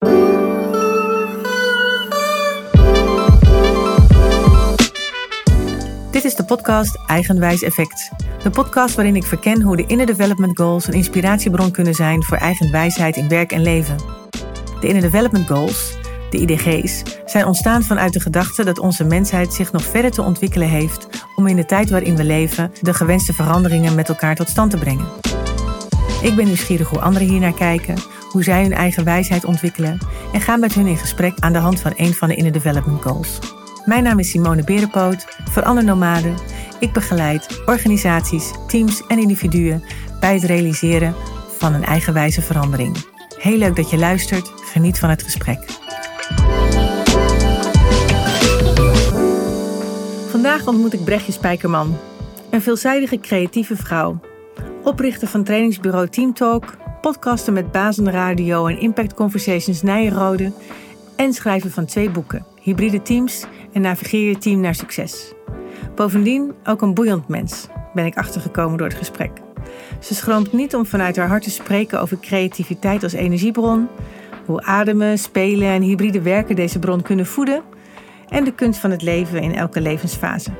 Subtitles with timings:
[0.00, 0.10] Dit
[6.24, 8.10] is de podcast Eigenwijs Effect.
[8.42, 12.36] De podcast waarin ik verken hoe de Inner Development Goals een inspiratiebron kunnen zijn voor
[12.36, 13.96] eigen wijsheid in werk en leven.
[14.80, 15.96] De Inner Development Goals,
[16.30, 20.68] de IDG's, zijn ontstaan vanuit de gedachte dat onze mensheid zich nog verder te ontwikkelen
[20.68, 24.70] heeft om in de tijd waarin we leven de gewenste veranderingen met elkaar tot stand
[24.70, 25.06] te brengen.
[26.22, 27.94] Ik ben nieuwsgierig hoe anderen hiernaar kijken,
[28.30, 29.98] hoe zij hun eigen wijsheid ontwikkelen
[30.32, 33.02] en ga met hun in gesprek aan de hand van een van de Inner Development
[33.02, 33.38] Goals.
[33.84, 36.34] Mijn naam is Simone Berenpoot, verander nomade.
[36.80, 39.84] Ik begeleid organisaties, teams en individuen
[40.20, 41.14] bij het realiseren
[41.58, 42.96] van een eigenwijze verandering.
[43.38, 44.52] Heel leuk dat je luistert.
[44.72, 45.58] Geniet van het gesprek.
[50.30, 51.98] Vandaag ontmoet ik Brechtje Spijkerman,
[52.50, 54.20] een veelzijdige creatieve vrouw.
[54.84, 60.52] Oprichter van trainingsbureau Teamtalk, podcaster met Bazen Radio en Impact Conversations Nijenrode
[61.16, 65.32] en schrijver van twee boeken, Hybride Teams en Navigeer je team naar succes.
[65.94, 69.30] Bovendien ook een boeiend mens, ben ik achtergekomen door het gesprek.
[70.00, 73.88] Ze schroomt niet om vanuit haar hart te spreken over creativiteit als energiebron,
[74.46, 77.62] hoe ademen, spelen en hybride werken deze bron kunnen voeden
[78.28, 80.50] en de kunst van het leven in elke levensfase.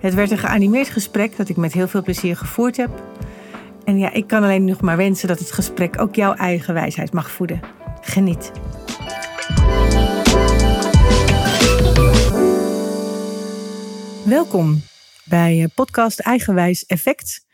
[0.00, 2.90] Het werd een geanimeerd gesprek dat ik met heel veel plezier gevoerd heb.
[3.84, 7.12] En ja, ik kan alleen nog maar wensen dat het gesprek ook jouw eigen wijsheid
[7.12, 7.60] mag voeden.
[8.00, 8.52] Geniet.
[14.24, 14.82] Welkom
[15.24, 17.46] bij podcast Eigenwijs Effect.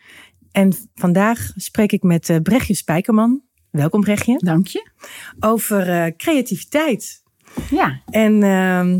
[0.52, 3.42] En vandaag spreek ik met eh, Brechtje Spijkerman.
[3.70, 4.38] Welkom Brechtje.
[4.38, 4.90] Dank je.
[5.40, 7.22] Over uh, creativiteit.
[7.70, 8.00] Ja.
[8.06, 8.96] En uh,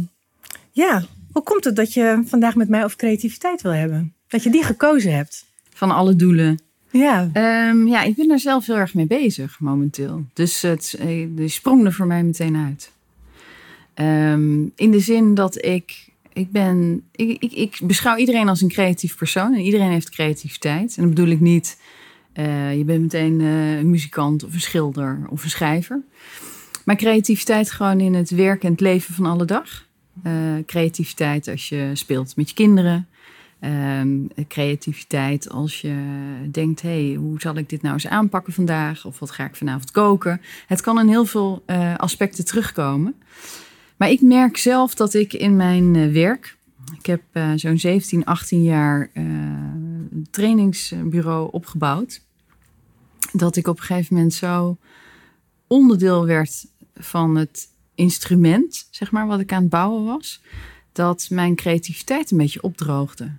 [0.71, 4.15] ja, hoe komt het dat je vandaag met mij over creativiteit wil hebben?
[4.29, 5.45] Dat je die gekozen hebt?
[5.75, 6.68] Van alle doelen.
[6.91, 7.31] Ja.
[7.69, 10.25] Um, ja, ik ben er zelf heel erg mee bezig momenteel.
[10.33, 12.93] Dus het eh, die sprong er voor mij meteen uit.
[13.95, 18.69] Um, in de zin dat ik ik ben, ik, ik, ik, beschouw iedereen als een
[18.69, 20.97] creatief persoon en iedereen heeft creativiteit.
[20.97, 21.79] En dan bedoel ik niet,
[22.35, 26.01] uh, je bent meteen uh, een muzikant of een schilder of een schrijver.
[26.85, 29.87] Maar creativiteit gewoon in het werk en het leven van alle dag.
[30.67, 33.09] Creativiteit als je speelt met je kinderen.
[34.49, 35.95] Creativiteit als je
[36.51, 39.05] denkt, hey, hoe zal ik dit nou eens aanpakken vandaag?
[39.05, 40.41] Of wat ga ik vanavond koken?
[40.67, 41.63] Het kan in heel veel
[41.97, 43.15] aspecten terugkomen.
[43.99, 46.57] Maar ik merk zelf dat ik in mijn uh, werk.
[46.99, 49.11] Ik heb uh, zo'n 17, 18 jaar
[50.31, 52.21] trainingsbureau opgebouwd.
[53.33, 54.77] Dat ik op een gegeven moment zo
[55.67, 60.41] onderdeel werd van het instrument, zeg maar, wat ik aan het bouwen was.
[60.93, 63.33] Dat mijn creativiteit een beetje opdroogde.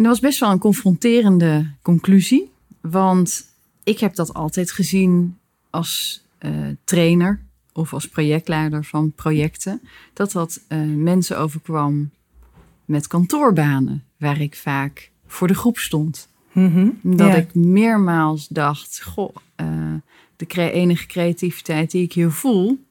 [0.00, 2.50] En dat was best wel een confronterende conclusie.
[2.80, 3.44] Want
[3.84, 5.38] ik heb dat altijd gezien
[5.70, 6.22] als
[6.84, 7.40] trainer
[7.72, 9.80] of als projectleider van projecten,
[10.12, 12.10] dat dat uh, mensen overkwam
[12.84, 16.28] met kantoorbanen, waar ik vaak voor de groep stond.
[16.52, 17.34] Mm -hmm, dat ja.
[17.34, 19.94] ik meermaals dacht: Goh, uh,
[20.36, 22.84] de cre enige creativiteit die ik hier voel,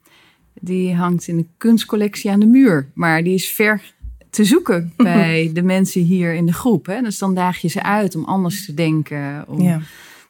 [0.54, 2.90] die hangt in een kunstcollectie aan de muur.
[2.94, 3.94] Maar die is ver
[4.30, 6.86] te zoeken bij de mensen hier in de groep.
[6.86, 7.02] Hè?
[7.02, 9.46] Dus dan daag je ze uit om anders te denken.
[9.48, 9.82] Om, ja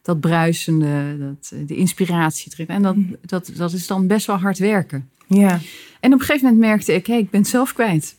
[0.01, 2.67] dat bruisende, dat, de inspiratie terug.
[2.67, 5.09] En dat, dat, dat is dan best wel hard werken.
[5.27, 5.59] Ja.
[5.99, 8.15] En op een gegeven moment merkte ik, hé, hey, ik ben het zelf kwijt.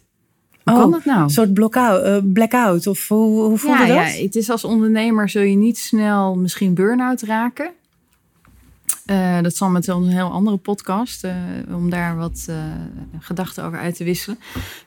[0.64, 1.22] Hoe oh, kan dat nou?
[1.22, 4.16] Een soort blackout, uh, blackout of hoe, hoe voelde ja, dat?
[4.16, 7.70] Ja, het is als ondernemer zul je niet snel misschien burn-out raken.
[9.10, 11.34] Uh, dat zal met een heel andere podcast, uh,
[11.74, 12.48] om daar wat
[13.18, 14.38] gedachten over uit te wisselen.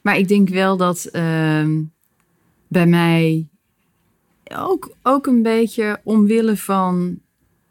[0.01, 1.81] Maar ik denk wel dat ehm,
[2.67, 3.47] bij mij
[4.55, 7.19] ook, ook een beetje omwille van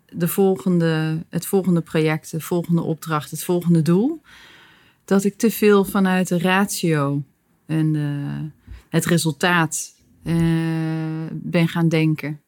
[0.08, 4.20] de volgende, het volgende project, de volgende opdracht, het volgende doel.
[5.04, 7.22] Dat ik te veel vanuit de ratio
[7.66, 7.94] en
[8.88, 9.94] het resultaat
[11.32, 12.40] ben gaan denken.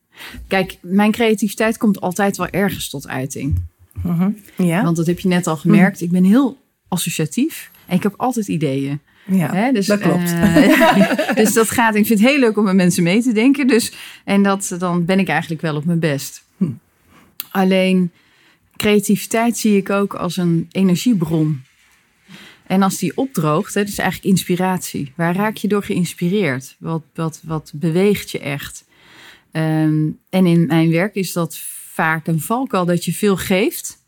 [0.47, 3.72] Kijk, mijn creativiteit komt altijd wel ergens tot uiting.
[4.03, 4.37] Mm -hmm.
[4.66, 4.82] ja?
[4.82, 6.00] Want dat heb je net al gemerkt.
[6.00, 6.06] Mm.
[6.06, 6.58] Ik ben heel
[6.88, 9.00] associatief en ik heb altijd ideeën.
[9.26, 10.32] Ja, dus, dat klopt.
[10.32, 11.11] Uh,
[11.41, 13.67] dus dat gaat, ik vind het heel leuk om met mensen mee te denken.
[13.67, 13.93] Dus,
[14.25, 16.44] en dat, dan ben ik eigenlijk wel op mijn best.
[16.56, 16.70] Hm.
[17.50, 18.11] Alleen
[18.76, 21.62] creativiteit zie ik ook als een energiebron.
[22.67, 25.12] En als die opdroogt, hè, dus eigenlijk inspiratie.
[25.17, 26.76] Waar raak je door geïnspireerd?
[26.79, 28.85] Wat, wat, wat beweegt je echt?
[29.52, 31.61] Um, en in mijn werk is dat
[31.94, 34.02] vaak een valkuil dat je veel geeft,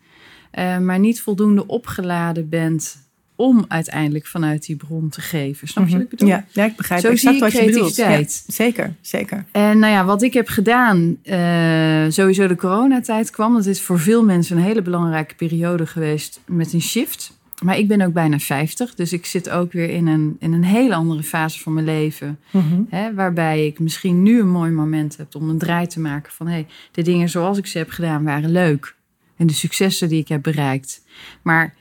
[0.59, 3.05] uh, maar niet voldoende opgeladen bent
[3.37, 5.69] om uiteindelijk vanuit die bron te geven.
[5.69, 6.29] Snap je wat ik bedoel?
[6.29, 7.97] Ja, ja, ik begrijp Zo exact zie je wat je bedoelt.
[7.97, 9.45] Ja, zeker, zeker.
[9.53, 13.55] En nou ja, wat ik heb gedaan, eh, sowieso de coronatijd kwam.
[13.55, 17.39] Dat is voor veel mensen een hele belangrijke periode geweest met een shift.
[17.65, 20.65] Maar ik ben ook bijna 50, dus ik zit ook weer in een, in een
[20.65, 22.39] hele andere fase van mijn leven.
[22.51, 22.83] Mhm.
[22.89, 26.47] Hè, waarbij ik misschien nu een mooi moment heb om een draai te maken van...
[26.47, 28.95] hé, hey, de dingen zoals ik ze heb gedaan waren leuk.
[29.37, 31.05] En de successen die ik heb bereikt.
[31.43, 31.75] Maar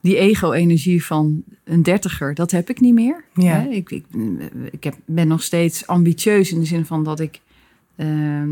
[0.00, 3.24] die ego-energie van een dertiger, dat heb ik niet meer.
[3.34, 3.60] Ja.
[3.60, 4.04] Hè, ik ik,
[4.70, 7.40] ik heb, ben nog steeds ambitieus in de zin van dat ik...
[7.96, 8.50] ehm,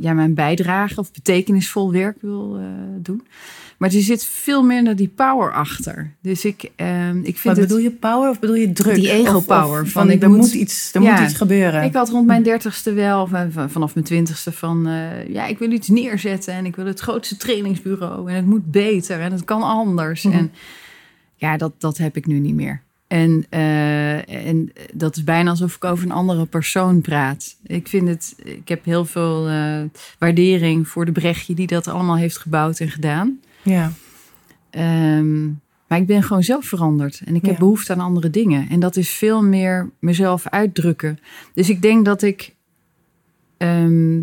[0.00, 2.64] ja, mijn bijdrage of betekenisvol werk wil eh,
[2.98, 3.22] doen.
[3.76, 6.14] Maar er zit veel minder die power achter.
[6.22, 7.66] Dus ik, ehm, ik vind Wat het...
[7.68, 8.94] bedoel je power of bedoel je druk?
[8.94, 11.12] Die ego Of- of power, Van, van ik er moet- moet, iets, er Ja.
[11.14, 11.82] moet iets gebeuren.
[11.82, 13.28] Ik had rond mijn dertigste wel,
[13.68, 17.36] vanaf mijn twintigste, van eh, ja, ik wil iets neerzetten en ik wil het grootste
[17.36, 20.22] trainingsbureau en het moet beter en het kan anders.
[20.22, 20.36] Mhm.
[20.36, 20.52] En
[21.36, 22.82] ja, dat, dat heb ik nu niet meer.
[23.10, 27.56] En, eh, en dat is bijna alsof ik over een andere persoon praat.
[27.62, 29.82] Ik vind het, ik heb heel veel eh,
[30.18, 33.40] waardering voor de Brechtje die dat allemaal heeft gebouwd en gedaan.
[33.62, 33.92] ja.
[34.70, 35.46] Ehm,
[35.86, 37.22] maar ik ben gewoon zelf veranderd.
[37.24, 37.58] En ik heb Ja.
[37.58, 38.68] behoefte aan andere dingen.
[38.68, 41.18] En dat is veel meer mezelf uitdrukken.
[41.54, 42.54] Dus ik denk dat ik
[43.56, 44.20] ehm,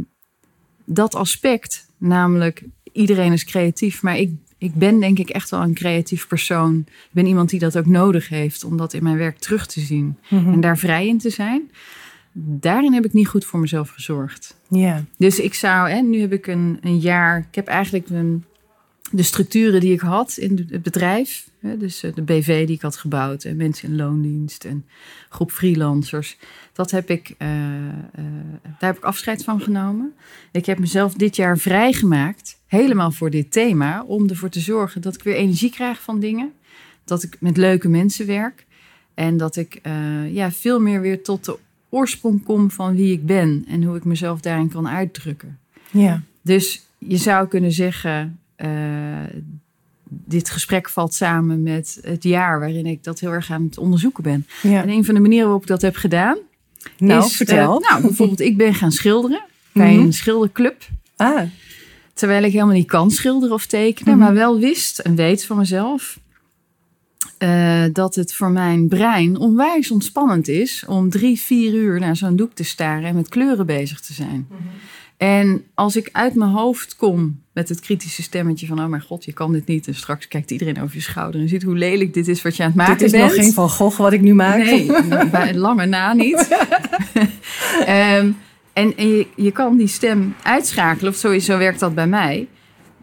[0.86, 5.74] dat aspect, namelijk iedereen is creatief, maar ik, ik ben denk ik echt wel een
[5.74, 6.84] creatief persoon.
[6.88, 9.80] Ik ben iemand die dat ook nodig heeft om dat in mijn werk terug te
[9.80, 10.52] zien Mhm.
[10.54, 11.72] en daar vrij in te zijn.
[12.40, 14.58] Daarin heb ik niet goed voor mezelf gezorgd.
[14.70, 15.04] ja.
[15.18, 18.44] Dus ik zou, hè, nu heb ik een, een jaar, ik heb eigenlijk een,
[19.12, 22.82] de structuren die ik had in het bedrijf, hè, dus eh, de BV die ik
[22.82, 24.86] had gebouwd en mensen in loondienst en
[25.30, 26.38] groep freelancers,
[26.74, 28.24] dat heb ik, eh, eh,
[28.64, 30.14] daar heb ik afscheid van genomen.
[30.52, 35.14] Ik heb mezelf dit jaar vrijgemaakt, helemaal voor dit thema, om ervoor te zorgen dat
[35.14, 36.52] ik weer energie krijg van dingen,
[37.04, 38.66] dat ik met leuke mensen werk
[39.14, 39.82] en dat ik
[40.32, 41.58] ja, veel meer weer tot de
[41.90, 45.60] oorsprong kom van wie ik ben en hoe ik mezelf daarin kan uitdrukken.
[45.92, 46.22] ja.
[46.42, 48.40] Dus je zou kunnen zeggen,
[50.10, 54.24] dit gesprek valt samen met het jaar waarin ik dat heel erg aan het onderzoeken
[54.24, 54.46] ben.
[54.62, 54.82] ja.
[54.82, 56.38] En een van de manieren waarop ik dat heb gedaan,
[56.98, 57.82] Nou, is, vertel.
[57.84, 59.42] eh, nou, bijvoorbeeld, ik ben gaan schilderen
[59.74, 60.06] bij Mhm.
[60.06, 60.88] een schilderclub.
[61.16, 61.42] ah,
[62.14, 64.24] Terwijl ik helemaal niet kan schilderen of tekenen, Mhm.
[64.24, 66.20] maar wel wist en weet van mezelf
[67.38, 72.36] eh, dat het voor mijn brein onwijs ontspannend is om drie, vier uur naar zo'n
[72.36, 74.48] doek te staren en met kleuren bezig te zijn.
[75.18, 79.26] En als ik uit mijn hoofd kom met het kritische stemmetje van: Oh mijn god,
[79.26, 79.88] je kan dit niet.
[79.88, 82.64] En straks kijkt iedereen over je schouder en ziet hoe lelijk dit is wat je
[82.64, 83.24] aan het maken dit is bent.
[83.24, 84.58] nog geen Van Gogh wat ik nu maak.
[84.58, 84.86] Nee,
[85.32, 86.48] bij lange na niet.
[87.86, 88.32] Ehm,
[88.74, 92.48] en en je, je kan die stem uitschakelen, of sowieso werkt dat bij mij.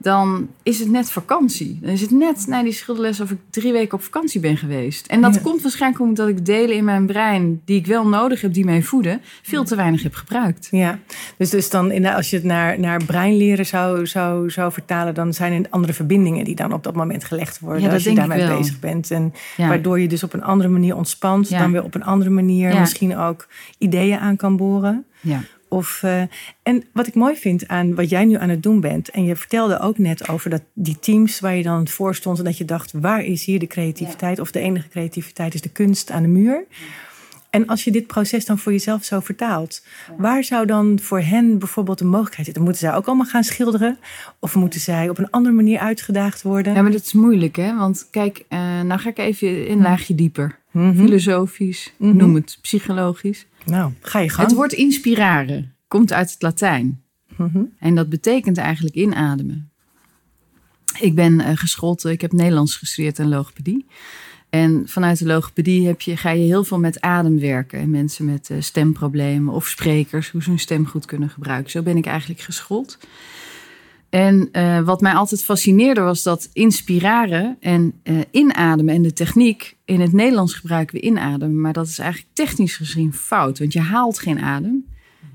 [0.04, 1.78] Dan is het net vakantie.
[1.82, 5.06] Dan is het net na die schilderles of ik drie weken op vakantie ben geweest.
[5.06, 5.40] En dat Ja.
[5.40, 8.82] komt waarschijnlijk omdat ik delen in mijn brein die ik wel nodig heb, die mij
[8.82, 10.68] voeden, veel te weinig heb gebruikt.
[10.70, 10.98] Ja,
[11.38, 15.32] dus, dus dan in, als je het naar, naar breinleren zou, zou, zou vertalen, dan
[15.34, 18.14] zijn er andere verbindingen die dan op dat moment gelegd worden Ja, dat als je
[18.14, 19.10] daarmee bezig bent.
[19.10, 19.68] En Ja.
[19.68, 23.16] waardoor je dus op een andere manier ontspant, dan weer op een andere manier misschien
[23.16, 23.46] ook
[23.78, 25.04] ideeën aan kan boren.
[25.20, 25.40] Ja.
[25.75, 26.23] Of, eh,
[26.62, 29.37] en wat ik mooi vind aan wat jij nu aan het doen bent, en je
[29.37, 32.65] vertelde ook net over dat, die teams waar je dan voor stond en dat je
[32.65, 34.38] dacht, waar is hier de creativiteit?
[34.38, 36.65] Of de enige creativiteit is de kunst aan de muur.
[37.50, 39.85] En als je dit proces dan voor jezelf zo vertaalt,
[40.17, 42.62] waar zou dan voor hen bijvoorbeeld de mogelijkheid zitten?
[42.65, 43.99] Moeten zij ook allemaal gaan schilderen?
[44.38, 46.75] Of moeten zij op een andere manier uitgedaagd worden?
[46.75, 47.76] ja, maar dat is moeilijk, hè?
[47.76, 50.59] Want kijk, eh, nou ga ik even een laagje dieper.
[50.71, 50.95] Mhm.
[51.04, 52.16] Filosofisch, Mhm.
[52.16, 53.47] noem het psychologisch.
[53.64, 53.92] Nou.
[54.42, 57.02] Het woord inspiraren komt uit het Latijn.
[57.78, 59.71] En dat betekent eigenlijk inademen.
[60.99, 63.87] Ik ben eh, geschoold, ik heb Nederlands gestudeerd en logopedie.
[64.50, 67.78] En vanuit de logopedie heb je, ga je heel veel met adem werken.
[67.78, 71.71] En mensen met eh, stemproblemen of sprekers, hoe ze hun stem goed kunnen gebruiken.
[71.71, 72.99] Zo ben ik eigenlijk geschoold.
[74.14, 79.76] En eh, wat mij altijd fascineerde was dat inspiraren en eh, inademen en de techniek.
[79.85, 83.59] In het Nederlands gebruiken we inademen, maar dat is eigenlijk technisch gezien fout.
[83.59, 84.85] Want je haalt geen adem.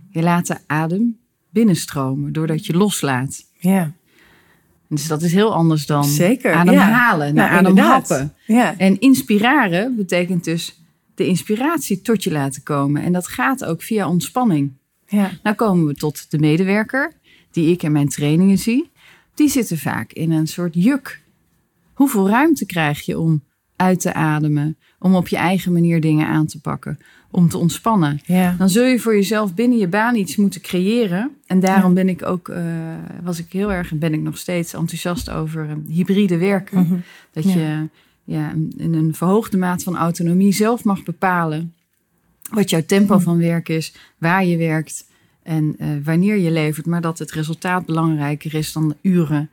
[0.10, 1.18] Je laat de adem
[1.50, 3.46] binnenstromen doordat je loslaat.
[3.54, 3.92] Ja,
[4.88, 6.54] Dus dat is heel anders dan zeker.
[6.54, 7.34] ademhalen, ja.
[7.34, 8.34] naar Nou, ademhappen.
[8.46, 8.78] Ja.
[8.78, 10.82] En inspiraren betekent dus
[11.16, 13.04] de inspiratie tot je laten komen.
[13.04, 14.72] En dat gaat ook via ontspanning.
[15.08, 15.32] ja.
[15.44, 17.14] Nou komen we tot de medewerker,
[17.52, 18.90] die ik in mijn trainingen zie.
[19.34, 21.22] Die zitten vaak in een soort juk.
[21.94, 23.44] Hoeveel ruimte krijg je om
[23.76, 27.00] uit te ademen, om op je eigen manier dingen aan te pakken,
[27.32, 28.20] om te ontspannen?
[28.26, 28.56] ja.
[28.58, 31.32] Dan zul je voor jezelf binnen je baan iets moeten creëren.
[31.46, 32.64] En daarom ben ik ook, eh,
[33.24, 36.80] was ik heel erg en ben ik nog steeds enthousiast over eh, hybride werken.
[36.82, 36.96] Mhm.
[37.32, 37.54] Dat Ja.
[37.54, 37.88] je
[38.24, 41.74] ja, in een verhoogde maat van autonomie zelf mag bepalen
[42.52, 43.24] wat jouw tempo Mhm.
[43.24, 45.06] van werk is, waar je werkt
[45.50, 49.50] en eh, wanneer je levert, maar dat het resultaat belangrijker is dan de uren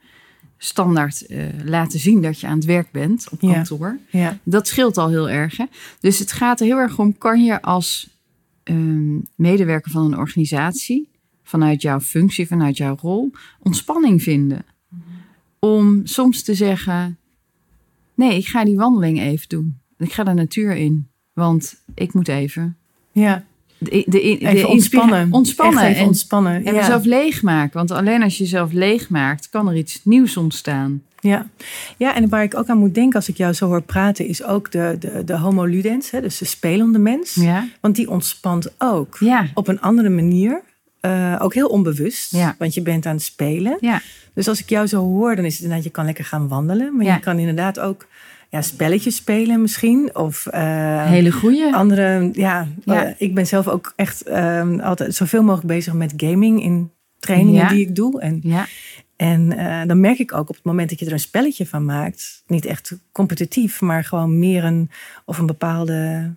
[0.58, 3.98] standaard eh, laten zien dat je aan het werk bent op kantoor.
[4.10, 4.38] Ja.
[4.42, 5.56] Dat scheelt al heel erg.
[5.56, 5.64] Hè?
[6.00, 8.08] Dus het gaat er heel erg om, kan je als
[8.62, 11.08] ehm, medewerker van een organisatie,
[11.42, 14.64] vanuit jouw functie, vanuit jouw rol, ontspanning vinden?
[15.58, 17.18] Om soms te zeggen,
[18.14, 19.78] nee, ik ga die wandeling even doen.
[19.98, 22.76] Ik ga de natuur in, want ik moet even...
[23.12, 23.44] ja.
[23.78, 25.28] De, de, ontspannen.
[25.32, 25.82] Ontspannen.
[25.82, 26.54] Echt even en, ontspannen.
[26.64, 26.80] en ja.
[26.80, 27.76] mezelf leegmaken.
[27.76, 31.02] Want alleen als je jezelf leegmaakt, kan er iets nieuws ontstaan.
[31.20, 31.46] Ja.
[31.96, 34.44] ja, en waar ik ook aan moet denken als ik jou zo hoor praten, is
[34.44, 37.34] ook de, de, de homo ludens, hè, dus de spelende mens.
[37.34, 40.60] Ja, Want die ontspant ook ja, op een andere manier.
[41.00, 42.54] eh, ook heel onbewust, Ja.
[42.58, 43.76] want je bent aan het spelen.
[43.80, 44.00] ja.
[44.34, 46.96] Dus als ik jou zo hoor, dan is het inderdaad, je kan lekker gaan wandelen.
[46.96, 48.06] Maar je kan inderdaad ook
[48.48, 50.10] ja, spelletjes spelen misschien.
[50.16, 51.74] Of eh, Hele goeie.
[51.74, 53.04] andere, ja, Ja.
[53.04, 57.60] eh, ik ben zelf ook echt eh, altijd zoveel mogelijk bezig met gaming in trainingen
[57.60, 57.68] Ja.
[57.68, 58.20] die ik doe.
[58.20, 58.66] En Ja,
[59.16, 61.84] en eh, dan merk ik ook op het moment dat je er een spelletje van
[61.84, 64.90] maakt, niet echt competitief, maar gewoon meer een
[65.24, 66.30] of een bepaalde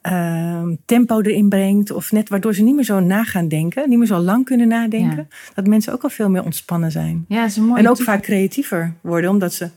[0.00, 3.98] ehm, tempo erin brengt, of net waardoor ze niet meer zo na gaan denken, niet
[3.98, 7.24] meer zo lang kunnen nadenken, dat mensen ook al veel meer ontspannen zijn.
[7.28, 9.68] ja, is en ook vaak creatiever worden, omdat ze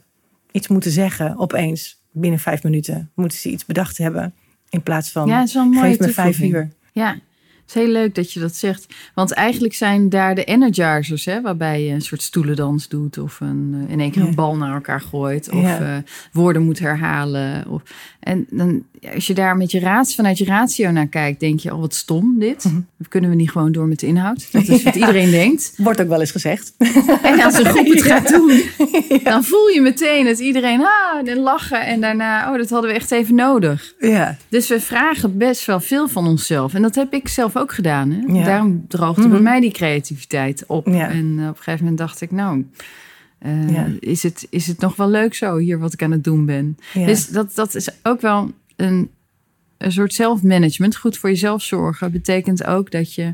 [0.58, 3.12] iets moeten zeggen opeens binnen vijf minuten.
[3.16, 4.34] Moeten ze iets bedacht hebben
[4.70, 6.72] in plaats van Ja, geef me vijf uur.
[6.92, 7.20] Ja,
[7.68, 8.86] is heel leuk dat je dat zegt.
[9.14, 13.84] Want eigenlijk zijn daar de energizers, hè, waarbij je een soort stoelendans doet of een,
[13.88, 15.80] eh, in één keer een bal naar elkaar gooit of Ja.
[15.80, 15.98] eh,
[16.32, 17.68] woorden moet herhalen.
[17.70, 17.82] Of,
[18.20, 18.84] en dan,
[19.14, 21.94] als je daar met je raad, vanuit je ratio naar kijkt, denk je, oh wat
[21.94, 22.64] stom dit.
[22.64, 22.76] Mhm.
[23.10, 24.52] Kunnen we niet gewoon door met de inhoud?
[24.52, 25.74] Dat is wat iedereen denkt.
[25.78, 26.74] Wordt ook wel eens gezegd.
[27.24, 28.16] En als een groep het Ja.
[28.20, 28.62] gaat doen,
[29.24, 31.86] dan voel je meteen dat iedereen ah, en lachen.
[31.86, 33.94] En daarna, oh, dat hadden we echt even nodig.
[34.00, 34.38] ja.
[34.50, 36.74] Dus we vragen best wel veel van onszelf.
[36.74, 38.12] En dat heb ik zelf ook gedaan.
[38.12, 38.34] Hè?
[38.34, 38.46] Ja.
[38.46, 39.32] Daarom droogde Mhm.
[39.32, 40.88] bij mij die creativiteit op.
[40.88, 41.10] Ja.
[41.10, 42.66] En op een gegeven moment dacht ik, nou,
[43.40, 43.88] eh, Ja.
[44.00, 46.78] is, het, is het nog wel leuk zo hier wat ik aan het doen ben?
[46.94, 49.10] Dus dat, dat is ook wel een,
[49.78, 50.96] een soort zelfmanagement.
[50.96, 53.34] Goed voor jezelf zorgen betekent ook dat je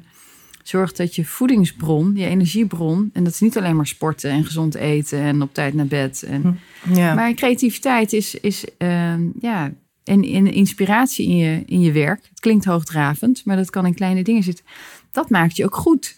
[0.63, 3.10] zorgt dat je voedingsbron, je energiebron...
[3.13, 6.24] en dat is niet alleen maar sporten en gezond eten en op tijd naar bed...
[6.24, 6.60] En,
[6.94, 7.13] ja.
[7.13, 9.72] maar creativiteit is, is ehm, ja,
[10.03, 12.25] en, en inspiratie in je, in je werk.
[12.29, 14.65] Het klinkt hoogdravend, maar dat kan in kleine dingen zitten.
[15.12, 16.15] Dat maakt je ook goed.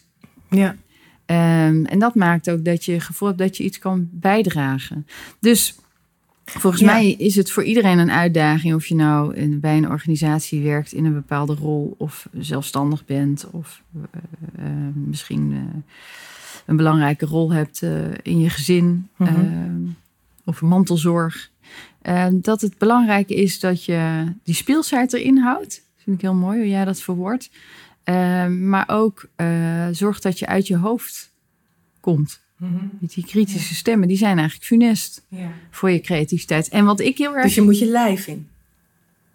[0.50, 0.76] ja.
[1.26, 5.08] Ehm, en dat maakt ook dat je het gevoel hebt dat je iets kan bijdragen.
[5.40, 5.76] Dus
[6.46, 6.92] volgens Ja.
[6.92, 10.92] mij is het voor iedereen een uitdaging of je nou in, bij een organisatie werkt
[10.92, 15.82] in een bepaalde rol of zelfstandig bent of eh, eh, misschien eh,
[16.66, 17.82] een belangrijke rol hebt
[18.22, 19.30] in je gezin Mhm.
[19.36, 19.82] ehm,
[20.44, 21.50] of mantelzorg.
[22.06, 25.70] Eh, dat het belangrijk is dat je die speelsheid erin houdt.
[25.70, 27.50] Dat vind ik heel mooi hoe jij dat verwoordt.
[28.04, 31.32] Eh, maar ook eh zorg dat je uit je hoofd
[32.00, 32.40] komt.
[33.00, 35.52] Die kritische stemmen, die zijn eigenlijk funest Ja.
[35.72, 36.70] voor je creativiteit.
[36.70, 37.44] En wat ik heel erg...
[37.44, 38.48] Dus je moet je lijf in.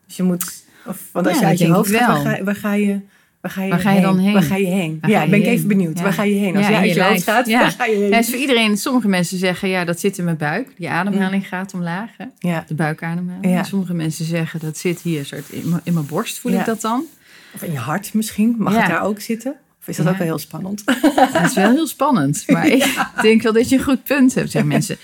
[0.07, 2.35] Dus je moet, of, want als Ja, je uit je hoofd gaat, waar wel.
[2.37, 3.00] ga, waar ga je,
[3.40, 4.32] waar ga je, Waar ga je dan heen?
[4.32, 4.99] Waar ga je heen?
[5.00, 5.97] Waar ja, je ben ik even benieuwd.
[5.99, 6.02] Ja.
[6.02, 6.56] Waar ga je heen?
[6.56, 7.61] Als Ja, je in uit je hoofd gaat, Ja.
[7.61, 8.09] waar ga je heen?
[8.09, 8.76] Ja, is voor iedereen.
[8.76, 10.68] Sommige mensen zeggen, ja, dat zit in mijn buik.
[10.76, 12.11] Die ademhaling gaat omlaag.
[12.16, 12.25] Hè?
[12.38, 12.64] Ja.
[12.68, 13.66] De buikademhaling.
[13.66, 16.38] Sommige mensen zeggen, dat zit hier soort in, mijn- in mijn borst.
[16.38, 17.04] Voel ik dat dan?
[17.54, 18.54] Of in je hart misschien.
[18.59, 19.54] Mag het daar ook zitten?
[19.80, 20.82] Of is dat ook wel heel spannend?
[21.32, 22.44] Dat is wel heel spannend.
[22.47, 24.97] Maar ik denk wel dat je een goed punt hebt, zeggen mensen.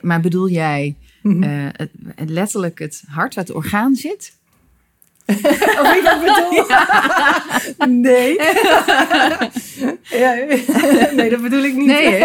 [0.00, 1.42] Maar bedoel jij Mhm.
[1.42, 1.86] eh,
[2.26, 4.32] letterlijk het hart waar het orgaan zit?
[5.80, 6.64] Of ik dat bedoel?
[8.00, 8.36] Nee.
[10.22, 10.34] ja,
[11.14, 11.86] nee, dat bedoel ik niet.
[11.86, 12.24] Nee?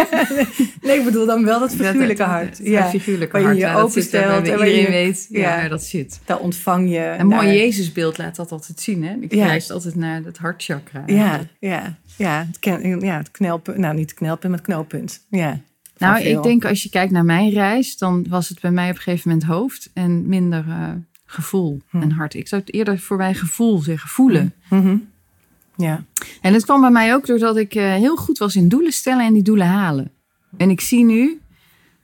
[0.82, 2.58] Nee, ik bedoel dan wel dat figuurlijke Dat- hart.
[2.58, 2.88] Het, ja.
[2.88, 3.58] figuurlijke Waar je hart.
[3.58, 6.20] je dat openstelt en waar iedereen je- weet ja, dat zit.
[6.24, 7.14] Daar ontvang je.
[7.18, 9.04] Een mooi Jezusbeeld laat dat altijd zien.
[9.04, 9.14] Hè?
[9.20, 11.02] Ik wijst altijd naar het hartchakra.
[11.06, 12.44] Ja, ja, ja.
[12.46, 13.76] Het, ken, ja, het knelpunt.
[13.76, 15.26] Nou, niet het knelpunt, maar het knooppunt.
[15.30, 15.60] Ja.
[15.98, 16.36] Nou, veel.
[16.36, 19.02] ik denk als je kijkt naar mijn reis, dan was het bij mij op een
[19.02, 20.88] gegeven moment hoofd en minder eh,
[21.32, 22.02] gevoel Hm.
[22.02, 22.34] en hart.
[22.34, 24.54] Ik zou het eerder voor mij gevoel zeggen, voelen.
[24.70, 24.96] Mhm.
[25.76, 26.04] Ja.
[26.40, 29.26] En het kwam bij mij ook doordat ik eh, heel goed was in doelen stellen
[29.26, 30.10] en die doelen halen.
[30.56, 31.40] En ik zie nu,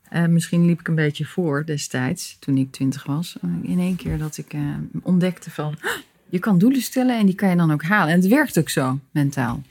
[0.09, 3.97] eh, misschien liep ik een beetje voor destijds, toen ik twintig was, eh, in één
[3.97, 4.55] keer dat ik
[5.03, 5.91] ontdekte van, "Ah,
[6.29, 8.13] je kan doelen stellen en die kan je dan ook halen.
[8.15, 9.63] En het werkt ook zo, mentaal.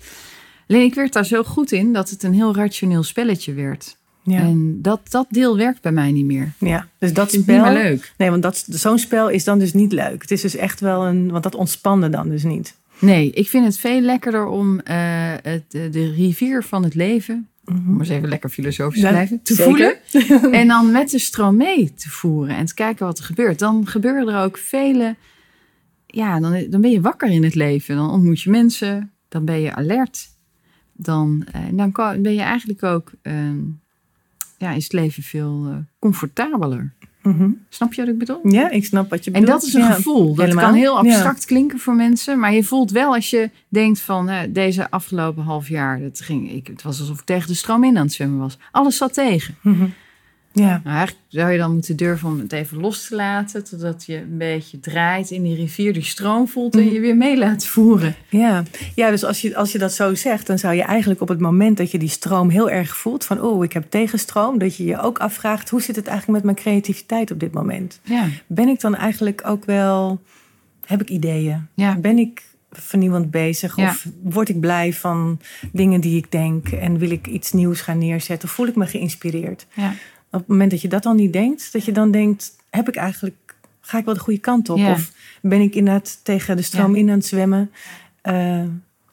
[0.68, 3.98] Alleen ik werd daar zo goed in dat het een heel rationeel spelletje werd.
[4.28, 4.40] Ja.
[4.40, 6.52] En dat, dat deel werkt bij mij niet meer.
[6.58, 6.88] ja.
[7.00, 7.56] Dus dat het spel.
[7.56, 8.14] niet meer leuk.
[8.18, 10.22] Nee, want dat, zo'n spel is dan dus niet leuk.
[10.22, 11.32] Het is dus echt wel een.
[11.32, 12.76] Want dat ontspande dan dus niet.
[13.00, 14.96] Nee, ik vind het veel lekkerder om eh,
[15.42, 19.42] het, de, de rivier van het leven om maar eens even lekker filosofisch Ja, blijven,
[19.44, 20.00] te zeker.
[20.12, 20.52] voelen.
[20.60, 23.60] en dan met de stroom mee te voeren en te kijken wat er gebeurt.
[23.60, 25.16] Dan gebeuren er ook vele,
[26.06, 27.96] ja, dan, dan ben je wakker in het leven.
[27.96, 30.30] Dan ontmoet je mensen, dan ben je alert.
[30.94, 31.92] Dan, eh, dan
[32.22, 33.34] ben je eigenlijk ook, eh,
[34.58, 36.94] ja, is het leven veel eh, comfortabeler.
[37.24, 37.50] Mhm.
[37.70, 38.40] Snap je wat ik bedoel?
[38.44, 39.60] Ja, ik snap wat je En bedoelt.
[39.60, 40.36] dat is een Ja, gevoel.
[40.36, 40.66] Dat helemaal.
[40.66, 41.00] kan heel Ja.
[41.00, 42.40] abstract klinken voor mensen.
[42.40, 46.00] Maar je voelt wel als je denkt van hè, deze afgelopen half jaar.
[46.02, 48.58] Dat ging, ik, het was alsof ik tegen de stroom in aan het zwemmen was.
[48.72, 49.56] Alles zat tegen.
[49.62, 49.86] Mhm.
[50.60, 53.64] Ja, Nou, eigenlijk zou je dan moeten durven om het even los te laten.
[53.64, 55.94] Totdat je een beetje draait in die rivier.
[55.94, 56.94] Die stroom voelt en Mhm.
[56.94, 58.16] je weer mee laat voeren.
[58.30, 58.64] ja.
[58.96, 61.40] ja dus als je, als je dat zo zegt, dan zou je eigenlijk op het
[61.40, 64.84] moment dat je die stroom heel erg voelt, van oh, ik heb tegenstroom, dat je
[64.86, 68.00] je ook afvraagt, hoe zit het eigenlijk met mijn creativiteit op dit moment?
[68.04, 70.22] Ja, Ben ik dan eigenlijk ook wel,
[70.86, 71.68] heb ik ideeën?
[71.74, 73.76] ja, Ben ik vernieuwend bezig?
[73.76, 73.90] Ja.
[73.90, 75.40] Of word ik blij van
[75.72, 78.50] dingen die ik denk en wil ik iets nieuws gaan neerzetten?
[78.50, 79.66] Voel ik me geïnspireerd?
[79.74, 79.94] ja.
[80.38, 82.96] Op het moment dat je dat dan niet denkt, dat je dan denkt, heb ik
[82.96, 84.78] eigenlijk, ga ik wel de goede kant op?
[84.78, 84.92] Ja.
[84.92, 87.72] Of ben ik inderdaad tegen de stroom in aan het zwemmen?
[88.22, 88.64] Eh,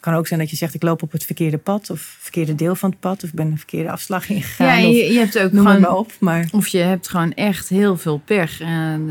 [0.04, 2.74] kan ook zijn dat je zegt, ik loop op het verkeerde pad of verkeerde deel
[2.74, 4.66] van het pad, of ik ben een verkeerde afslag ingegaan.
[4.66, 6.12] ja je, je hebt ook noem het gewoon maar op.
[6.20, 8.60] Maar Of je hebt gewoon echt heel veel pech.
[8.60, 9.10] En,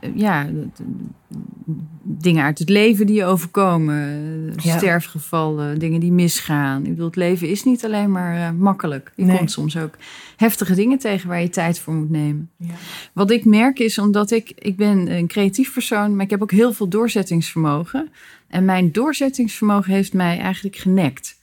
[0.00, 0.46] eh, ja,
[2.02, 3.96] dingen uit het leven die je overkomen.
[4.56, 4.76] Ja.
[4.76, 6.82] Sterfgevallen, dingen die misgaan.
[6.84, 9.12] Ik bedoel, het leven is niet alleen maar eh, makkelijk.
[9.16, 9.36] Je Nee.
[9.36, 9.94] komt soms ook
[10.36, 12.50] heftige dingen tegen waar je tijd voor moet nemen.
[12.58, 12.74] ja.
[13.12, 16.50] Wat ik merk is, omdat ik, ik ben een creatief persoon, maar ik heb ook
[16.50, 18.08] heel veel doorzettingsvermogen.
[18.48, 21.36] En mijn doorzettingsvermogen heeft mij eigenlijk genekt.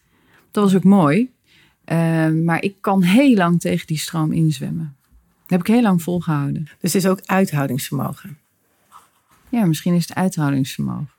[0.52, 1.32] Dat was ook mooi.
[1.86, 4.96] Eh, maar ik kan heel lang tegen die stroom inzwemmen.
[5.42, 6.64] Dat heb ik heel lang volgehouden.
[6.80, 8.38] Dus het is ook uithoudingsvermogen.
[9.54, 11.10] Ja, misschien is het uithoudingsvermogen.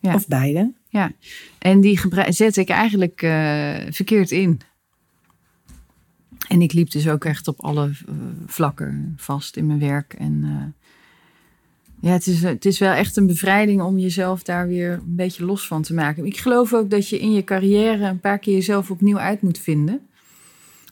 [0.00, 0.14] Ja.
[0.14, 0.72] Of beide.
[0.88, 1.12] Ja,
[1.58, 4.60] en die zet ik eigenlijk eh, verkeerd in.
[6.48, 8.14] En ik liep dus ook echt op alle eh,
[8.46, 10.14] vlakken vast in mijn werk.
[10.14, 10.88] En eh,
[12.00, 15.44] ja, het is, het is wel echt een bevrijding om jezelf daar weer een beetje
[15.44, 16.26] los van te maken.
[16.26, 19.58] Ik geloof ook dat je in je carrière een paar keer jezelf opnieuw uit moet
[19.58, 20.05] vinden.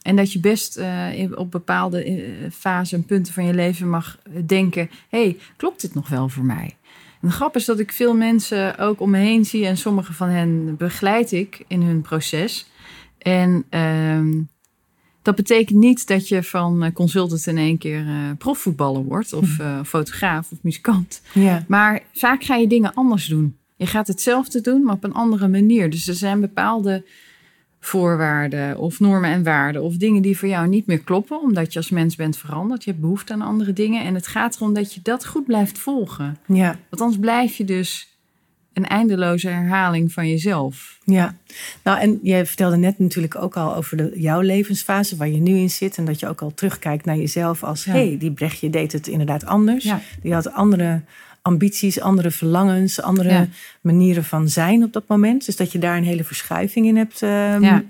[0.04, 4.18] En dat je best eh, op bepaalde eh, fasen en punten van je leven mag
[4.46, 6.76] denken: hey, klopt dit nog wel voor mij?
[7.20, 10.12] En de grap is dat ik veel mensen ook om me heen zie en sommige
[10.12, 12.70] van hen begeleid ik in hun proces.
[13.18, 14.30] En ehm,
[15.24, 19.58] dat betekent niet dat je van eh, consultant in één keer eh, profvoetballer wordt of
[19.58, 21.22] eh, fotograaf of muzikant.
[21.32, 21.64] Ja.
[21.68, 23.56] Maar vaak ga je dingen anders doen.
[23.76, 25.90] Je gaat hetzelfde doen, maar op een andere manier.
[25.90, 27.04] Dus er zijn bepaalde
[27.86, 31.78] voorwaarden of normen en waarden of dingen die voor jou niet meer kloppen, omdat je
[31.78, 32.84] als mens bent veranderd.
[32.84, 35.78] Je hebt behoefte aan andere dingen en het gaat erom dat je dat goed blijft
[35.78, 36.36] volgen.
[36.46, 36.78] Ja.
[36.88, 38.08] Want anders blijf je dus
[38.72, 40.98] een eindeloze herhaling van jezelf.
[41.04, 41.36] Ja,
[41.82, 45.56] nou en jij vertelde net natuurlijk ook al over de, jouw levensfase waar je nu
[45.56, 45.96] in zit.
[45.96, 47.92] En dat je ook al terugkijkt naar jezelf als, Ja.
[47.92, 49.84] hey, die Brechtje deed het inderdaad anders.
[49.84, 50.00] Ja.
[50.22, 51.00] Die had andere
[51.46, 53.46] ambities, andere verlangens, andere Ja.
[53.80, 55.46] manieren van zijn op dat moment.
[55.46, 57.22] Dus dat je daar een hele verschuiving in hebt.
[57.22, 57.82] ehm, Ja.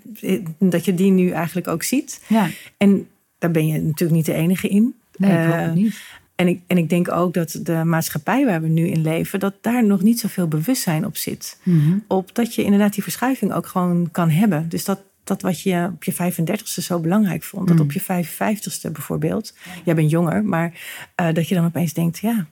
[0.59, 2.23] Dat je die nu eigenlijk ook ziet.
[2.27, 3.07] Ja, En
[3.39, 4.95] daar ben je natuurlijk niet de enige in.
[5.17, 5.97] nee, ik hoop Eh, het niet.
[6.35, 9.55] en ik, en ik denk ook dat de maatschappij waar we nu in leven, dat
[9.61, 11.59] daar nog niet zoveel bewustzijn op zit.
[11.63, 11.99] Mhm.
[12.09, 14.69] Op dat je inderdaad die verschuiving ook gewoon kan hebben.
[14.69, 17.83] Dus dat, dat wat je op je 35ste zo belangrijk vond, dat Mm.
[17.83, 20.73] op je 55ste bijvoorbeeld, jij bent jonger, maar
[21.15, 22.47] eh, dat je dan opeens denkt, ja,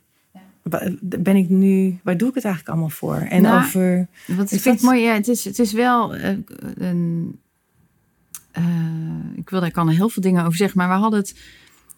[1.00, 3.14] ben ik nu, waar doe ik het eigenlijk allemaal voor?
[3.16, 6.14] En Nou, over, Wat Is ik vind dat- mooi, ja, het is, het is wel
[6.14, 6.36] eh,
[6.74, 7.38] een.
[8.50, 8.64] eh,
[9.34, 11.40] ik wil daar kan er heel veel dingen over zeggen, maar we hadden het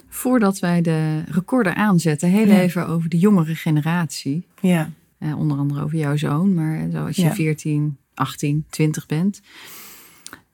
[0.08, 2.60] voordat wij de recorder aanzetten, heel Ja.
[2.60, 4.46] even over de jongere generatie.
[4.60, 7.34] ja, Eh, onder andere over jouw zoon, maar zo als je Ja.
[7.34, 9.40] 14, 18, 20 bent.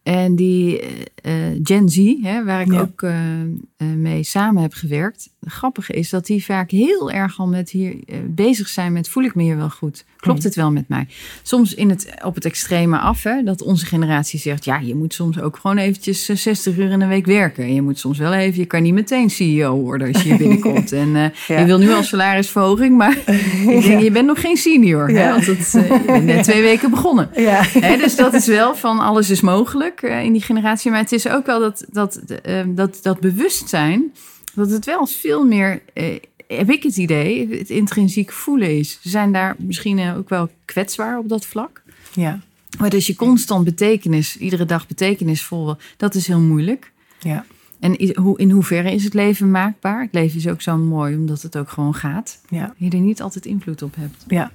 [0.02, 0.88] En die eh,
[1.52, 2.80] eh, Gen Z, hè, waar ik Ja.
[2.80, 3.14] ook eh,
[3.96, 5.28] mee samen heb gewerkt.
[5.40, 7.94] Het grappige is dat die vaak heel erg al met hier
[8.26, 10.04] bezig zijn met voel ik me hier wel goed?
[10.16, 10.46] Klopt Mhm.
[10.46, 11.06] het wel met mij?
[11.42, 14.64] Soms in het, op het extreme af, hè, dat onze generatie zegt...
[14.64, 17.64] ja, je moet soms ook gewoon eventjes eh, 60 uur in een week werken.
[17.64, 20.38] En je moet soms wel even, je kan niet meteen CEO worden als je hier
[20.46, 20.92] binnenkomt.
[20.92, 21.32] En Ja.
[21.58, 23.18] je wil nu al salarisverhoging, maar
[23.76, 25.08] ik denk, je bent nog geen senior.
[25.08, 27.28] Hè, want het, je bent net twee weken begonnen.
[27.80, 30.90] Hè, dus dat is wel van alles is mogelijk eh, in die generatie.
[30.90, 34.12] Maar het is ook wel dat, dat, eh, dat, dat bewustzijn,
[34.54, 38.98] dat het wel veel meer, eh, heb ik het idee, het intrinsiek voelen is.
[39.02, 41.82] Ze zijn daar misschien eh, ook wel kwetsbaar op dat vlak.
[42.12, 42.40] ja,
[42.78, 46.92] Maar dus je constant betekenis, iedere dag betekenisvol, dat is heel moeilijk.
[47.18, 47.44] ja,
[47.80, 47.96] En
[48.36, 50.00] in hoeverre is het leven maakbaar?
[50.02, 52.40] Het leven is ook zo mooi omdat het ook gewoon gaat.
[52.48, 52.74] Ja.
[52.76, 54.24] Je er niet altijd invloed op hebt.
[54.28, 54.50] Ja.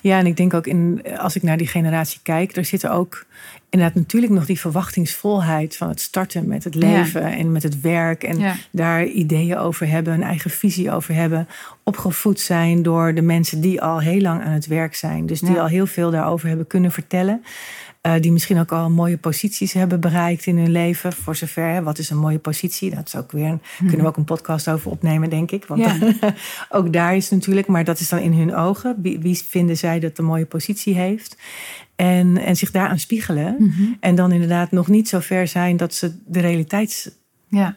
[0.00, 3.24] ja, en ik denk ook in, als ik naar die generatie kijk, er zitten ook
[3.70, 8.22] inderdaad natuurlijk nog die verwachtingsvolheid van het starten met het leven en met het werk.
[8.22, 8.54] En Ja.
[8.72, 11.48] daar ideeën over hebben, een eigen visie over hebben.
[11.82, 15.26] Opgevoed zijn door de mensen die al heel lang aan het werk zijn.
[15.26, 15.60] Dus die Ja.
[15.60, 17.42] al heel veel daarover hebben kunnen vertellen.
[18.00, 21.12] Eh, die misschien ook al mooie posities hebben bereikt in hun leven.
[21.12, 22.94] Voor zover, hè, wat is een mooie positie?
[22.94, 25.64] Dat is ook weer een, kunnen we ook een podcast over opnemen, denk ik.
[25.64, 26.14] Want Ja.
[26.78, 28.96] ook daar is natuurlijk, maar dat is dan in hun ogen.
[29.02, 31.36] Wie, wie vinden zij dat een mooie positie heeft?
[31.96, 33.56] En, en zich daaraan spiegelen.
[33.58, 33.82] Mhm.
[34.00, 37.12] En dan inderdaad nog niet zo ver zijn dat ze de realiteitszin
[37.48, 37.76] Ja.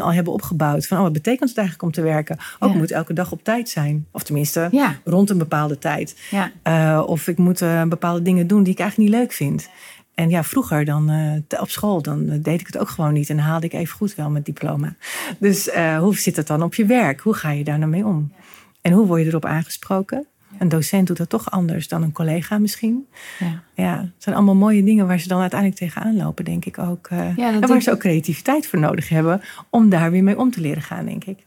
[0.00, 0.86] Al hebben opgebouwd.
[0.86, 2.36] Van, oh, wat betekent het eigenlijk om te werken?
[2.58, 2.76] Ook Ja.
[2.76, 4.06] moet elke dag op tijd zijn.
[4.10, 4.96] Of tenminste, Ja.
[5.04, 6.16] rond een bepaalde tijd.
[6.30, 6.50] Ja.
[6.62, 9.68] Eh, of ik moet eh, bepaalde dingen doen die ik eigenlijk niet leuk vind.
[10.14, 13.30] En ja, vroeger dan eh, op school, dan deed ik het ook gewoon niet.
[13.30, 14.94] En haalde ik even goed wel mijn diploma.
[15.38, 17.20] Dus hoe zit het dan op je werk?
[17.20, 18.32] Hoe ga je daar nou mee om?
[18.80, 20.26] En hoe word je erop aangesproken?
[20.58, 23.06] Een docent doet dat toch anders dan een collega misschien.
[23.38, 23.62] Ja.
[23.74, 27.06] Ja, het zijn allemaal mooie dingen waar ze dan uiteindelijk tegenaan lopen, denk ik ook.
[27.06, 30.38] eh, Ja, dat en waar ze ook creativiteit voor nodig hebben om daar weer mee
[30.38, 31.38] om te leren gaan, denk ik.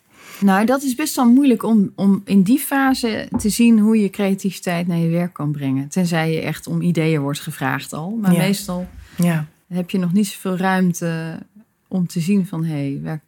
[0.41, 4.09] Nou, dat is best wel moeilijk om, om in die fase te zien hoe je
[4.09, 5.87] creativiteit naar je werk kan brengen.
[5.87, 8.09] Tenzij je echt om ideeën wordt gevraagd al.
[8.21, 8.37] Maar Ja.
[8.37, 8.87] meestal
[9.17, 11.39] Ja, heb je nog niet zoveel ruimte
[11.87, 12.63] om te zien van...
[12.65, 13.19] hé, hey,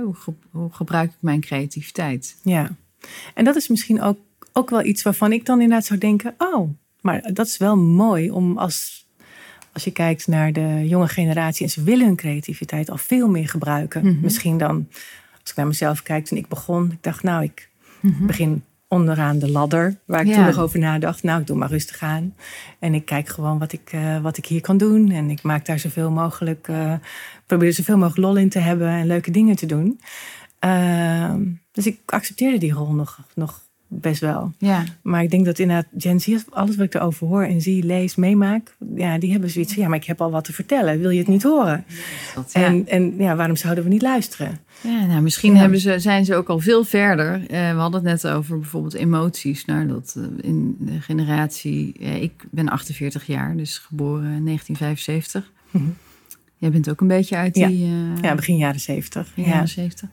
[0.00, 2.36] hoe, ge- hoe gebruik ik mijn creativiteit?
[2.42, 2.70] ja.
[3.34, 4.18] En dat is misschien ook,
[4.52, 8.30] ook wel iets waarvan ik dan inderdaad zou denken: oh, maar dat is wel mooi
[8.30, 9.06] om als,
[9.72, 13.48] als je kijkt naar de jonge generatie en ze willen hun creativiteit al veel meer
[13.48, 14.02] gebruiken.
[14.06, 14.20] Mhm.
[14.20, 14.88] Misschien dan,
[15.40, 17.68] als ik naar mezelf kijk toen ik begon, ik dacht, nou, ik
[18.00, 18.26] Mhm.
[18.26, 20.34] begin onderaan de ladder, waar ik Ja.
[20.34, 21.22] toen nog over nadacht.
[21.22, 22.34] Nou, ik doe maar rustig aan.
[22.78, 25.10] En ik kijk gewoon wat ik, eh, wat ik hier kan doen.
[25.10, 26.94] En ik maak daar zoveel mogelijk, eh,
[27.46, 30.00] probeer er zoveel mogelijk lol in te hebben en leuke dingen te doen.
[30.58, 34.52] Ehm, dus ik accepteerde die rol nog, nog best wel.
[34.58, 37.84] Ja, Maar ik denk dat inderdaad Gen Z, alles wat ik erover hoor en zie,
[37.84, 41.00] lees, meemaak, ja, die hebben zoiets van, ja, maar ik heb al wat te vertellen.
[41.00, 41.84] Wil je het niet horen?
[42.34, 42.64] dat, ja.
[42.64, 44.58] En, en ja, waarom zouden we niet luisteren?
[44.82, 45.58] Ja, nou, misschien Ja.
[45.60, 47.34] hebben ze, zijn ze ook al veel verder.
[47.46, 49.64] Eh, we hadden het net over bijvoorbeeld emoties.
[49.64, 51.92] Nou, dat eh, in de generatie...
[52.00, 55.52] eh, ik ben 48 jaar, dus geboren in 1975.
[55.70, 55.84] Mhm.
[56.56, 57.86] Jij bent ook een beetje uit die
[58.22, 59.26] Ja, begin jaren zeventig.
[59.28, 59.50] begin Ja.
[59.50, 60.08] jaren 70.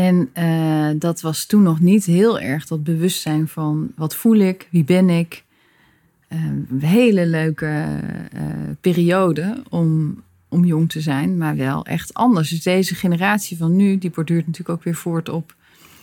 [0.00, 3.90] En eh, dat was toen nog niet heel erg dat bewustzijn van...
[3.96, 5.44] wat voel ik, wie ben ik...
[6.28, 7.86] Een hele leuke
[8.32, 8.42] eh,
[8.80, 12.50] periode om, om jong te zijn, maar wel echt anders.
[12.50, 15.54] Dus deze generatie van nu, die borduurt natuurlijk ook weer voort op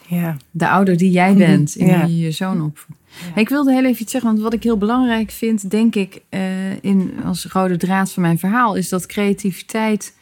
[0.07, 0.37] ja.
[0.51, 2.05] de ouder die jij bent en Ja.
[2.05, 2.99] je je zoon opvoedt.
[3.35, 6.83] Ik wilde heel even iets zeggen, want wat ik heel belangrijk vind, denk ik, eh,
[6.83, 10.15] in, als rode draad van mijn verhaal, is dat creativiteit.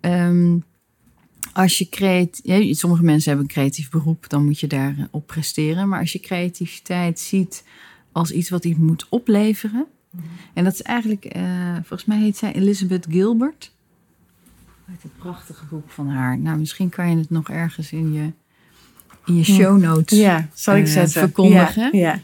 [0.00, 0.56] ehm,
[1.54, 5.88] als je creat, ja, sommige mensen hebben een creatief beroep, dan moet je daarop presteren.
[5.88, 7.64] Maar als je creativiteit ziet
[8.12, 9.86] als iets wat iets moet opleveren.
[10.52, 13.72] En dat is eigenlijk, eh, volgens mij heet zij Elizabeth Gilbert.
[14.88, 16.38] Uit het prachtige boek van haar.
[16.38, 18.32] Nou, misschien kan je het nog ergens in je,
[19.26, 20.18] in je show notes.
[20.18, 21.20] Ja, zal ik eh, zetten.
[21.20, 21.98] verkondigen.
[21.98, 22.20] Ja, ja.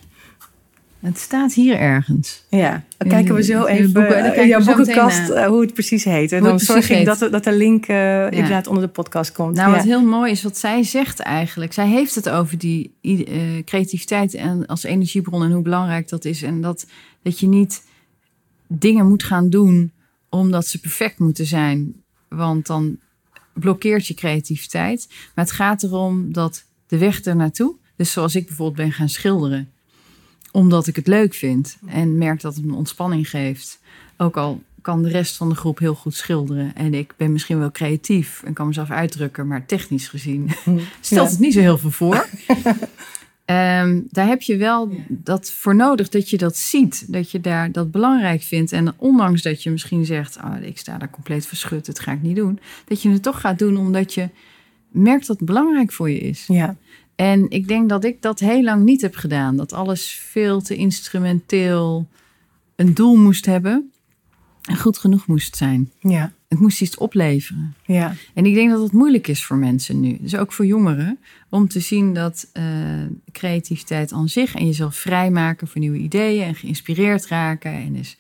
[1.00, 2.44] Het staat hier ergens.
[2.48, 2.84] ja.
[2.98, 5.72] Dan kijken we zo In even boeken- daar eh, in jouw boekenkast eh, hoe het
[5.74, 6.32] precies heet.
[6.32, 9.54] En Hoe dan zorg ik dat, dat de link eh, inderdaad onder de podcast komt.
[9.56, 9.76] Nou, ja.
[9.76, 11.72] wat heel mooi is wat zij zegt eigenlijk.
[11.72, 12.94] Zij heeft het over die
[13.64, 16.42] creativiteit en als energiebron en hoe belangrijk dat is.
[16.42, 16.86] En dat,
[17.22, 17.82] dat je niet
[18.66, 19.92] dingen moet gaan doen
[20.28, 21.94] omdat ze perfect moeten zijn.
[22.28, 22.98] Want dan
[23.54, 25.06] blokkeert je creativiteit.
[25.34, 27.74] Maar het gaat erom dat de weg er naartoe.
[27.96, 29.68] Dus zoals ik bijvoorbeeld ben gaan schilderen.
[30.52, 31.76] Omdat ik het leuk vind.
[31.86, 33.80] En merk dat het me ontspanning geeft.
[34.16, 36.74] Ook al kan de rest van de groep heel goed schilderen.
[36.74, 39.46] En ik ben misschien wel creatief en kan mezelf uitdrukken.
[39.46, 40.50] Maar technisch gezien
[41.00, 41.30] stelt Ja.
[41.30, 42.26] het niet zo heel veel voor.
[43.44, 47.12] Ehm, daar heb je wel dat voor nodig dat je dat ziet.
[47.12, 48.72] Dat je daar dat belangrijk vindt.
[48.72, 52.22] En ondanks dat je misschien zegt, ah, ik sta daar compleet verschut, dat ga ik
[52.22, 52.58] niet doen.
[52.84, 54.28] Dat je het toch gaat doen omdat je
[54.90, 56.44] merkt dat het belangrijk voor je is.
[56.46, 56.76] Ja,
[57.20, 59.56] En ik denk dat ik dat heel lang niet heb gedaan.
[59.56, 62.08] Dat alles veel te instrumenteel
[62.76, 63.90] een doel moest hebben.
[64.62, 65.90] En goed genoeg moest zijn.
[66.00, 67.74] ja, Het moest iets opleveren.
[67.86, 68.14] ja.
[68.34, 70.18] En ik denk dat het moeilijk is voor mensen nu.
[70.20, 71.18] Dus ook voor jongeren.
[71.48, 72.64] Om te zien dat eh,
[73.32, 76.44] creativiteit aan zich en jezelf vrijmaken voor nieuwe ideeën.
[76.44, 77.72] En geïnspireerd raken.
[77.72, 78.16] En dus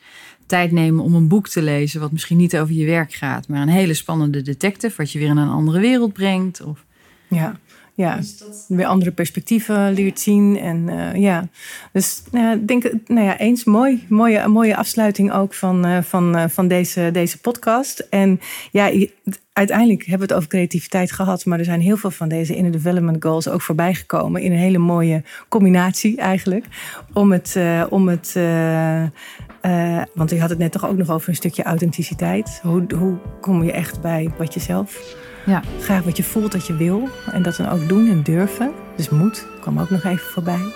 [0.46, 2.00] tijd nemen om een boek te lezen.
[2.00, 3.48] Wat misschien niet over je werk gaat.
[3.48, 4.96] Maar een hele spannende detective.
[4.96, 6.62] Wat je weer in een andere wereld brengt.
[6.62, 6.84] Of
[7.28, 7.58] Ja,
[8.00, 8.16] ja.
[8.16, 10.58] Dus weer andere perspectieven leert zien.
[10.58, 11.48] En uh, ja,
[11.92, 14.06] dus nou ik denk, nou ja, eens mooi.
[14.08, 18.06] Mooie, mooie afsluiting ook van, uh, van, uh, van deze, deze podcast.
[18.10, 19.08] En ja,
[19.52, 22.72] uiteindelijk hebben we het over creativiteit gehad, maar er zijn heel veel van deze inner
[22.72, 26.64] development goals ook voorbij gekomen in een hele mooie combinatie eigenlijk.
[27.12, 27.56] Om het,
[27.88, 32.60] om het uh, want je had het net toch ook nog over een stukje authenticiteit.
[32.62, 35.16] Hoe, hoe kom je echt bij wat je zelf
[35.50, 35.62] ja.
[35.80, 37.08] graag wat je voelt dat je wil.
[37.32, 38.70] En dat dan ook doen en durven.
[38.96, 40.72] Dus moed kwam ook nog even voorbij.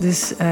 [0.00, 0.46] Dus uh,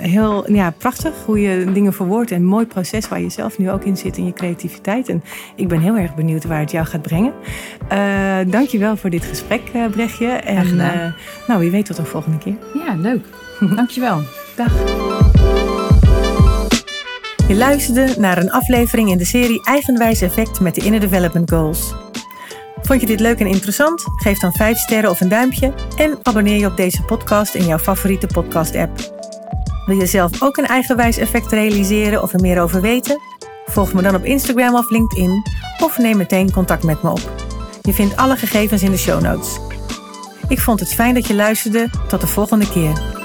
[0.00, 2.30] heel ja, prachtig hoe je dingen verwoordt.
[2.30, 5.08] En een mooi proces waar je zelf nu ook in zit in je creativiteit.
[5.08, 5.22] En
[5.56, 7.32] ik ben heel erg benieuwd waar het jou gaat brengen.
[7.92, 10.26] Uh, dankjewel voor dit gesprek, Brechtje.
[10.26, 10.76] En
[11.46, 12.56] nou, wie weet tot een volgende keer.
[12.86, 13.24] Ja, leuk.
[13.76, 14.22] Dankjewel.
[14.56, 14.72] Dag.
[17.48, 22.07] Je luisterde naar een aflevering in de serie Eigenwijs Effect met de Inner Development Goals.
[22.88, 24.04] Vond je dit leuk en interessant?
[24.16, 27.78] Geef dan 5 sterren of een duimpje en abonneer je op deze podcast in jouw
[27.78, 28.98] favoriete podcast-app.
[29.86, 33.20] Wil je zelf ook een eigenwijs effect realiseren of er meer over weten?
[33.66, 35.42] Volg me dan op Instagram of LinkedIn
[35.82, 37.32] of neem meteen contact met me op.
[37.82, 39.58] Je vindt alle gegevens in de show notes.
[40.48, 41.90] Ik vond het fijn dat je luisterde.
[42.08, 43.17] Tot de volgende keer.